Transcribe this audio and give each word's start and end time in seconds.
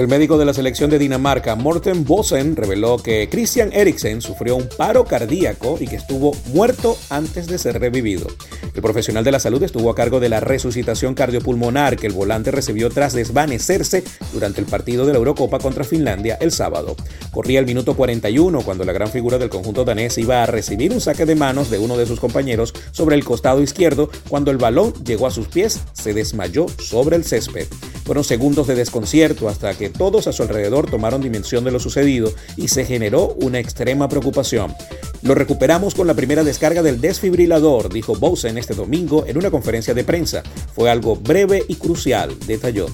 El 0.00 0.08
médico 0.08 0.38
de 0.38 0.46
la 0.46 0.54
selección 0.54 0.88
de 0.88 0.98
Dinamarca, 0.98 1.56
Morten 1.56 2.06
Bosen, 2.06 2.56
reveló 2.56 2.96
que 2.96 3.28
Christian 3.28 3.70
Eriksen 3.70 4.22
sufrió 4.22 4.56
un 4.56 4.66
paro 4.66 5.04
cardíaco 5.04 5.76
y 5.78 5.86
que 5.86 5.96
estuvo 5.96 6.32
muerto 6.54 6.96
antes 7.10 7.46
de 7.48 7.58
ser 7.58 7.78
revivido. 7.78 8.26
El 8.74 8.80
profesional 8.80 9.24
de 9.24 9.32
la 9.32 9.40
salud 9.40 9.62
estuvo 9.62 9.90
a 9.90 9.94
cargo 9.94 10.18
de 10.18 10.30
la 10.30 10.40
resucitación 10.40 11.12
cardiopulmonar 11.12 11.98
que 11.98 12.06
el 12.06 12.14
volante 12.14 12.50
recibió 12.50 12.88
tras 12.88 13.12
desvanecerse 13.12 14.02
durante 14.32 14.62
el 14.62 14.66
partido 14.66 15.04
de 15.04 15.12
la 15.12 15.18
Eurocopa 15.18 15.58
contra 15.58 15.84
Finlandia 15.84 16.38
el 16.40 16.50
sábado. 16.50 16.96
Corría 17.30 17.60
el 17.60 17.66
minuto 17.66 17.94
41 17.94 18.62
cuando 18.62 18.86
la 18.86 18.94
gran 18.94 19.10
figura 19.10 19.36
del 19.36 19.50
conjunto 19.50 19.84
danés 19.84 20.16
iba 20.16 20.42
a 20.42 20.46
recibir 20.46 20.94
un 20.94 21.02
saque 21.02 21.26
de 21.26 21.34
manos 21.34 21.68
de 21.68 21.78
uno 21.78 21.98
de 21.98 22.06
sus 22.06 22.20
compañeros 22.20 22.72
sobre 22.92 23.16
el 23.16 23.24
costado 23.24 23.60
izquierdo. 23.60 24.08
Cuando 24.30 24.50
el 24.50 24.56
balón 24.56 24.94
llegó 25.04 25.26
a 25.26 25.30
sus 25.30 25.48
pies, 25.48 25.82
se 25.92 26.14
desmayó 26.14 26.68
sobre 26.78 27.16
el 27.16 27.24
césped. 27.24 27.66
Fueron 28.10 28.24
segundos 28.24 28.66
de 28.66 28.74
desconcierto 28.74 29.48
hasta 29.48 29.72
que 29.74 29.88
todos 29.88 30.26
a 30.26 30.32
su 30.32 30.42
alrededor 30.42 30.90
tomaron 30.90 31.22
dimensión 31.22 31.62
de 31.62 31.70
lo 31.70 31.78
sucedido 31.78 32.32
y 32.56 32.66
se 32.66 32.84
generó 32.84 33.36
una 33.40 33.60
extrema 33.60 34.08
preocupación. 34.08 34.74
Lo 35.22 35.36
recuperamos 35.36 35.94
con 35.94 36.08
la 36.08 36.14
primera 36.14 36.42
descarga 36.42 36.82
del 36.82 37.00
desfibrilador, 37.00 37.88
dijo 37.92 38.16
Bosen 38.16 38.58
este 38.58 38.74
domingo 38.74 39.26
en 39.28 39.38
una 39.38 39.52
conferencia 39.52 39.94
de 39.94 40.02
prensa. 40.02 40.42
Fue 40.74 40.90
algo 40.90 41.14
breve 41.14 41.62
y 41.68 41.76
crucial, 41.76 42.36
detalló. 42.48 42.88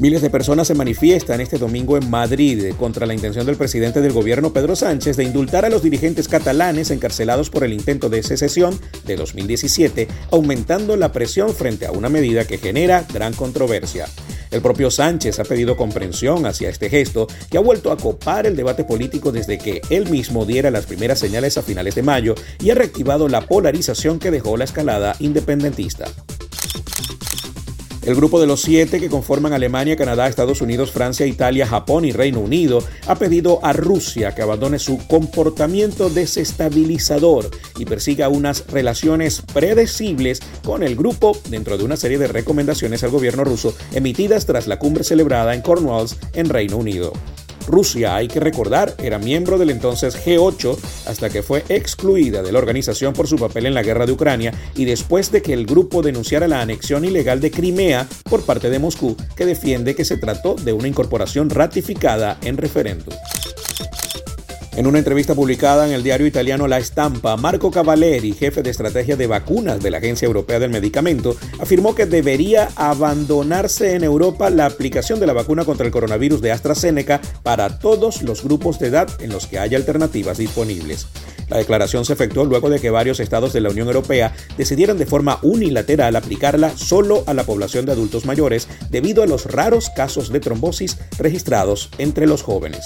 Miles 0.00 0.22
de 0.22 0.30
personas 0.30 0.68
se 0.68 0.76
manifiestan 0.76 1.40
este 1.40 1.58
domingo 1.58 1.96
en 1.96 2.08
Madrid 2.08 2.72
contra 2.78 3.04
la 3.04 3.14
intención 3.14 3.44
del 3.46 3.56
presidente 3.56 4.00
del 4.00 4.12
gobierno 4.12 4.52
Pedro 4.52 4.76
Sánchez 4.76 5.16
de 5.16 5.24
indultar 5.24 5.64
a 5.64 5.70
los 5.70 5.82
dirigentes 5.82 6.28
catalanes 6.28 6.92
encarcelados 6.92 7.50
por 7.50 7.64
el 7.64 7.72
intento 7.72 8.08
de 8.08 8.22
secesión 8.22 8.78
de 9.06 9.16
2017, 9.16 10.06
aumentando 10.30 10.96
la 10.96 11.10
presión 11.10 11.52
frente 11.52 11.84
a 11.84 11.90
una 11.90 12.08
medida 12.08 12.44
que 12.44 12.58
genera 12.58 13.06
gran 13.12 13.32
controversia. 13.32 14.06
El 14.52 14.62
propio 14.62 14.88
Sánchez 14.88 15.40
ha 15.40 15.44
pedido 15.44 15.76
comprensión 15.76 16.46
hacia 16.46 16.70
este 16.70 16.88
gesto 16.90 17.26
que 17.50 17.58
ha 17.58 17.60
vuelto 17.60 17.90
a 17.90 17.96
copar 17.96 18.46
el 18.46 18.54
debate 18.54 18.84
político 18.84 19.32
desde 19.32 19.58
que 19.58 19.82
él 19.90 20.08
mismo 20.08 20.46
diera 20.46 20.70
las 20.70 20.86
primeras 20.86 21.18
señales 21.18 21.58
a 21.58 21.62
finales 21.62 21.96
de 21.96 22.04
mayo 22.04 22.36
y 22.60 22.70
ha 22.70 22.76
reactivado 22.76 23.26
la 23.26 23.40
polarización 23.40 24.20
que 24.20 24.30
dejó 24.30 24.56
la 24.56 24.64
escalada 24.64 25.16
independentista. 25.18 26.06
El 28.08 28.14
grupo 28.14 28.40
de 28.40 28.46
los 28.46 28.62
siete 28.62 29.00
que 29.00 29.10
conforman 29.10 29.52
Alemania, 29.52 29.94
Canadá, 29.94 30.28
Estados 30.28 30.62
Unidos, 30.62 30.92
Francia, 30.92 31.26
Italia, 31.26 31.66
Japón 31.66 32.06
y 32.06 32.12
Reino 32.12 32.40
Unido 32.40 32.82
ha 33.06 33.16
pedido 33.16 33.62
a 33.62 33.74
Rusia 33.74 34.34
que 34.34 34.40
abandone 34.40 34.78
su 34.78 34.96
comportamiento 35.06 36.08
desestabilizador 36.08 37.50
y 37.78 37.84
persiga 37.84 38.30
unas 38.30 38.66
relaciones 38.68 39.42
predecibles 39.52 40.40
con 40.64 40.82
el 40.82 40.96
grupo 40.96 41.36
dentro 41.50 41.76
de 41.76 41.84
una 41.84 41.98
serie 41.98 42.16
de 42.16 42.28
recomendaciones 42.28 43.04
al 43.04 43.10
gobierno 43.10 43.44
ruso 43.44 43.76
emitidas 43.92 44.46
tras 44.46 44.66
la 44.68 44.78
cumbre 44.78 45.04
celebrada 45.04 45.54
en 45.54 45.60
Cornwalls, 45.60 46.16
en 46.32 46.48
Reino 46.48 46.78
Unido. 46.78 47.12
Rusia, 47.68 48.16
hay 48.16 48.28
que 48.28 48.40
recordar, 48.40 48.94
era 48.98 49.18
miembro 49.18 49.58
del 49.58 49.70
entonces 49.70 50.16
G8 50.24 50.76
hasta 51.06 51.28
que 51.30 51.42
fue 51.42 51.64
excluida 51.68 52.42
de 52.42 52.50
la 52.50 52.58
organización 52.58 53.12
por 53.12 53.28
su 53.28 53.36
papel 53.36 53.66
en 53.66 53.74
la 53.74 53.82
guerra 53.82 54.06
de 54.06 54.12
Ucrania 54.12 54.52
y 54.74 54.86
después 54.86 55.30
de 55.30 55.42
que 55.42 55.52
el 55.52 55.66
grupo 55.66 56.02
denunciara 56.02 56.48
la 56.48 56.60
anexión 56.60 57.04
ilegal 57.04 57.40
de 57.40 57.50
Crimea 57.50 58.08
por 58.28 58.44
parte 58.44 58.70
de 58.70 58.78
Moscú, 58.78 59.16
que 59.36 59.46
defiende 59.46 59.94
que 59.94 60.04
se 60.04 60.16
trató 60.16 60.54
de 60.54 60.72
una 60.72 60.88
incorporación 60.88 61.50
ratificada 61.50 62.38
en 62.42 62.56
referéndum. 62.56 63.14
En 64.78 64.86
una 64.86 64.98
entrevista 64.98 65.34
publicada 65.34 65.88
en 65.88 65.92
el 65.92 66.04
diario 66.04 66.24
italiano 66.24 66.68
La 66.68 66.78
Estampa, 66.78 67.36
Marco 67.36 67.72
Cavalleri, 67.72 68.32
jefe 68.32 68.62
de 68.62 68.70
estrategia 68.70 69.16
de 69.16 69.26
vacunas 69.26 69.82
de 69.82 69.90
la 69.90 69.98
Agencia 69.98 70.26
Europea 70.26 70.60
del 70.60 70.70
Medicamento, 70.70 71.36
afirmó 71.58 71.96
que 71.96 72.06
debería 72.06 72.68
abandonarse 72.76 73.96
en 73.96 74.04
Europa 74.04 74.50
la 74.50 74.66
aplicación 74.66 75.18
de 75.18 75.26
la 75.26 75.32
vacuna 75.32 75.64
contra 75.64 75.84
el 75.84 75.90
coronavirus 75.90 76.40
de 76.40 76.52
AstraZeneca 76.52 77.20
para 77.42 77.80
todos 77.80 78.22
los 78.22 78.44
grupos 78.44 78.78
de 78.78 78.86
edad 78.86 79.08
en 79.20 79.30
los 79.30 79.48
que 79.48 79.58
haya 79.58 79.76
alternativas 79.76 80.38
disponibles. 80.38 81.08
La 81.48 81.56
declaración 81.56 82.04
se 82.04 82.12
efectuó 82.12 82.44
luego 82.44 82.70
de 82.70 82.78
que 82.78 82.90
varios 82.90 83.18
estados 83.18 83.52
de 83.52 83.60
la 83.60 83.70
Unión 83.70 83.88
Europea 83.88 84.32
decidieran 84.56 84.96
de 84.96 85.06
forma 85.06 85.40
unilateral 85.42 86.14
aplicarla 86.14 86.70
solo 86.76 87.24
a 87.26 87.34
la 87.34 87.42
población 87.42 87.84
de 87.84 87.90
adultos 87.90 88.26
mayores 88.26 88.68
debido 88.90 89.24
a 89.24 89.26
los 89.26 89.46
raros 89.46 89.90
casos 89.90 90.30
de 90.30 90.38
trombosis 90.38 90.98
registrados 91.18 91.90
entre 91.98 92.28
los 92.28 92.44
jóvenes. 92.44 92.84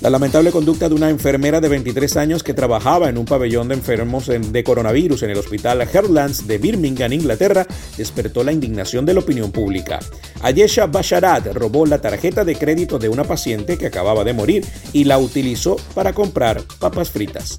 La 0.00 0.10
lamentable 0.10 0.52
conducta 0.52 0.88
de 0.88 0.94
una 0.94 1.10
enfermera 1.10 1.60
de 1.60 1.68
23 1.68 2.16
años 2.18 2.44
que 2.44 2.54
trabajaba 2.54 3.08
en 3.08 3.18
un 3.18 3.24
pabellón 3.24 3.66
de 3.66 3.74
enfermos 3.74 4.28
de 4.28 4.64
coronavirus 4.64 5.24
en 5.24 5.30
el 5.30 5.38
hospital 5.38 5.80
Heartlands 5.82 6.46
de 6.46 6.58
Birmingham, 6.58 7.12
Inglaterra, 7.12 7.66
despertó 7.96 8.44
la 8.44 8.52
indignación 8.52 9.04
de 9.04 9.14
la 9.14 9.20
opinión 9.20 9.50
pública. 9.50 9.98
Ayesha 10.40 10.86
Basharat 10.86 11.48
robó 11.52 11.84
la 11.84 12.00
tarjeta 12.00 12.44
de 12.44 12.54
crédito 12.54 13.00
de 13.00 13.08
una 13.08 13.24
paciente 13.24 13.76
que 13.76 13.86
acababa 13.86 14.22
de 14.22 14.34
morir 14.34 14.64
y 14.92 15.02
la 15.02 15.18
utilizó 15.18 15.74
para 15.96 16.12
comprar 16.12 16.62
papas 16.78 17.10
fritas. 17.10 17.58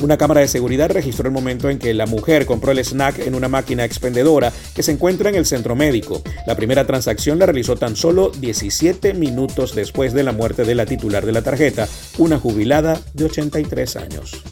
Una 0.00 0.16
cámara 0.16 0.40
de 0.40 0.48
seguridad 0.48 0.90
registró 0.90 1.26
el 1.26 1.34
momento 1.34 1.68
en 1.68 1.78
que 1.78 1.92
la 1.92 2.06
mujer 2.06 2.46
compró 2.46 2.70
el 2.70 2.78
snack 2.78 3.18
en 3.18 3.34
una 3.34 3.48
máquina 3.48 3.84
expendedora 3.84 4.52
que 4.74 4.84
se 4.84 4.92
encuentra 4.92 5.28
en 5.28 5.34
el 5.34 5.44
centro 5.44 5.74
médico. 5.74 6.22
La 6.46 6.54
primera 6.54 6.86
transacción 6.86 7.40
la 7.40 7.46
realizó 7.46 7.74
tan 7.74 7.96
solo 7.96 8.30
17 8.30 9.14
minutos 9.14 9.74
después 9.74 10.12
de 10.12 10.22
la 10.22 10.32
muerte 10.32 10.64
de 10.64 10.76
la 10.76 10.86
titular 10.86 11.26
de 11.26 11.32
la 11.32 11.42
tarjeta, 11.42 11.88
una 12.16 12.38
jubilada 12.38 13.00
de 13.14 13.24
83 13.24 13.96
años. 13.96 14.42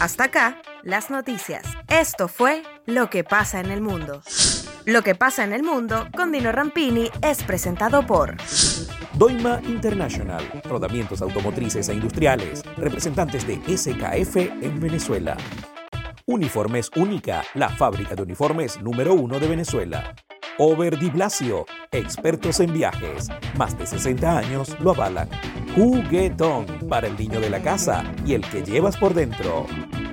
Hasta 0.00 0.24
acá, 0.24 0.60
las 0.82 1.10
noticias. 1.10 1.62
Esto 1.88 2.26
fue 2.26 2.62
Lo 2.84 3.10
que 3.10 3.22
pasa 3.22 3.60
en 3.60 3.70
el 3.70 3.80
mundo. 3.80 4.22
Lo 4.84 5.02
que 5.02 5.14
pasa 5.14 5.44
en 5.44 5.52
el 5.52 5.62
mundo 5.62 6.08
con 6.16 6.32
Dino 6.32 6.52
Rampini 6.52 7.10
es 7.22 7.42
presentado 7.42 8.06
por 8.06 8.36
Doima 9.16 9.62
International, 9.64 10.44
rodamientos 10.64 11.22
automotrices 11.22 11.88
e 11.88 11.94
industriales, 11.94 12.62
representantes 12.76 13.46
de 13.46 13.56
SKF 13.74 14.36
en 14.36 14.78
Venezuela. 14.78 15.38
Uniformes 16.26 16.90
Única, 16.96 17.42
la 17.54 17.70
fábrica 17.70 18.14
de 18.14 18.22
uniformes 18.22 18.78
número 18.82 19.14
uno 19.14 19.40
de 19.40 19.48
Venezuela. 19.48 20.14
Over 20.58 20.98
Di 20.98 21.08
Blasio, 21.08 21.64
expertos 21.92 22.60
en 22.60 22.74
viajes, 22.74 23.28
más 23.56 23.78
de 23.78 23.86
60 23.86 24.38
años 24.38 24.76
lo 24.80 24.90
avalan. 24.90 25.30
Juguetón, 25.74 26.66
para 26.86 27.06
el 27.06 27.16
niño 27.16 27.40
de 27.40 27.48
la 27.48 27.62
casa 27.62 28.04
y 28.26 28.34
el 28.34 28.42
que 28.42 28.62
llevas 28.62 28.98
por 28.98 29.14
dentro. 29.14 29.66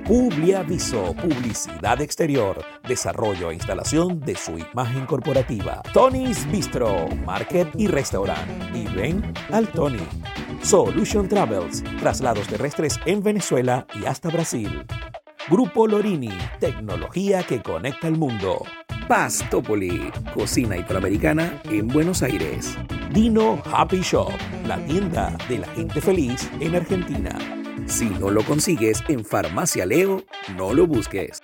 Publiaviso, 0.06 1.14
publicidad 1.14 2.02
exterior, 2.02 2.62
desarrollo 2.86 3.50
e 3.50 3.54
instalación 3.54 4.20
de 4.20 4.36
su 4.36 4.58
imagen 4.58 5.06
corporativa. 5.06 5.80
Tony's 5.94 6.46
Bistro, 6.50 7.08
market 7.24 7.68
y 7.78 7.86
restaurant. 7.86 8.46
Y 8.74 8.84
ven 8.94 9.32
al 9.50 9.66
Tony. 9.68 10.06
Solution 10.60 11.26
Travels, 11.26 11.82
traslados 12.00 12.46
terrestres 12.48 13.00
en 13.06 13.22
Venezuela 13.22 13.86
y 13.94 14.04
hasta 14.04 14.28
Brasil. 14.28 14.84
Grupo 15.48 15.86
Lorini, 15.86 16.36
tecnología 16.60 17.42
que 17.42 17.62
conecta 17.62 18.06
el 18.06 18.18
mundo. 18.18 18.62
Pastopoli, 19.08 20.12
cocina 20.34 20.76
italoamericana 20.76 21.62
en 21.64 21.88
Buenos 21.88 22.22
Aires. 22.22 22.76
Dino 23.10 23.62
Happy 23.72 24.02
Shop, 24.02 24.32
la 24.66 24.76
tienda 24.84 25.34
de 25.48 25.60
la 25.60 25.68
gente 25.68 26.02
feliz 26.02 26.50
en 26.60 26.74
Argentina. 26.74 27.63
Si 27.86 28.06
no 28.06 28.30
lo 28.30 28.42
consigues 28.44 29.02
en 29.08 29.24
Farmacia 29.24 29.86
Leo, 29.86 30.24
no 30.56 30.72
lo 30.72 30.86
busques. 30.86 31.40